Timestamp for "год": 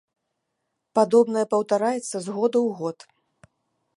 2.81-2.97